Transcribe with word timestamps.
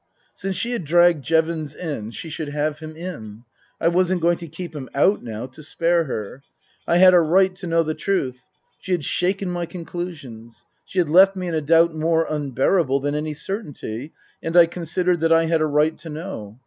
Since 0.33 0.55
she 0.55 0.71
had 0.71 0.83
dragged 0.83 1.23
Jevons 1.23 1.75
in 1.75 2.09
she 2.09 2.27
should 2.27 2.49
have 2.49 2.79
him 2.79 2.95
in. 2.95 3.43
I 3.79 3.87
wasn't 3.87 4.23
going 4.23 4.39
to 4.39 4.47
keep 4.47 4.75
him 4.75 4.89
out 4.95 5.21
now 5.23 5.45
to 5.45 5.61
spare 5.61 6.05
her. 6.05 6.41
I 6.87 6.97
had 6.97 7.13
a 7.13 7.19
right 7.19 7.55
to 7.57 7.67
know 7.67 7.83
the 7.83 7.93
truth. 7.93 8.47
She 8.79 8.93
had 8.93 9.05
shaken 9.05 9.51
my 9.51 9.67
conclusions. 9.67 10.65
She 10.85 10.97
had 10.97 11.07
left 11.11 11.35
me 11.35 11.49
in 11.49 11.53
a 11.53 11.61
doubt 11.61 11.93
more 11.93 12.25
unbearable 12.27 12.99
than 12.99 13.13
any 13.13 13.35
certainty, 13.35 14.11
and 14.41 14.57
I 14.57 14.65
considered 14.65 15.19
that 15.19 15.31
I 15.31 15.45
had 15.45 15.61
a 15.61 15.67
right 15.67 15.95
to 15.99 16.09
know. 16.09 16.59